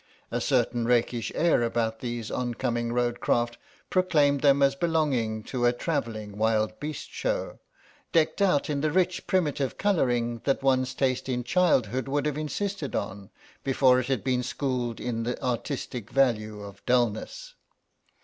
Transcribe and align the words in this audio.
A 0.31 0.41
certain 0.41 0.85
rakish 0.87 1.31
air 1.35 1.61
about 1.61 1.99
these 1.99 2.31
oncoming 2.31 2.91
road 2.91 3.19
craft 3.19 3.59
proclaimed 3.91 4.41
them 4.41 4.63
as 4.63 4.73
belonging 4.75 5.43
to 5.43 5.67
a 5.67 5.73
travelling 5.73 6.39
wild 6.39 6.79
beast 6.79 7.11
show, 7.11 7.59
decked 8.11 8.41
out 8.41 8.67
in 8.67 8.81
the 8.81 8.89
rich 8.89 9.27
primitive 9.27 9.77
colouring 9.77 10.41
that 10.45 10.63
one's 10.63 10.95
taste 10.95 11.29
in 11.29 11.43
childhood 11.43 12.07
would 12.07 12.25
have 12.25 12.39
insisted 12.39 12.95
on 12.95 13.29
before 13.63 13.99
it 13.99 14.07
had 14.07 14.23
been 14.23 14.41
schooled 14.41 14.99
in 14.99 15.21
the 15.21 15.39
artistic 15.45 16.09
value 16.09 16.63
of 16.63 16.83
dulness. 16.87 17.53